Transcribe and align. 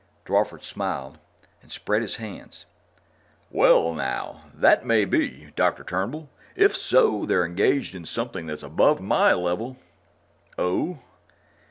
Drawford 0.25 0.63
smiled 0.63 1.19
and 1.61 1.71
spread 1.71 2.01
his 2.01 2.15
hands. 2.15 2.65
"Well, 3.51 3.93
now, 3.93 4.45
that 4.51 4.83
may 4.83 5.05
be. 5.05 5.51
Dr. 5.55 5.83
Turnbull. 5.83 6.27
If 6.55 6.75
so, 6.75 7.19
then 7.19 7.27
they're 7.27 7.45
engaged 7.45 7.93
in 7.93 8.05
something 8.05 8.47
that's 8.47 8.63
above 8.63 8.99
my 8.99 9.31
level." 9.33 9.77
"Oh?" 10.57 11.01